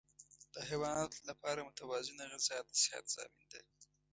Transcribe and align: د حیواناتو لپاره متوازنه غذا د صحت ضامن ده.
د 0.53 0.55
حیواناتو 0.69 1.19
لپاره 1.29 1.65
متوازنه 1.69 2.23
غذا 2.31 2.57
د 2.67 2.69
صحت 2.85 3.05
ضامن 3.15 3.43
ده. 3.51 3.61